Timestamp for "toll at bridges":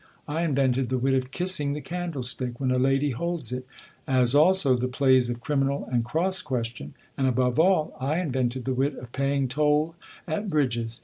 9.47-10.99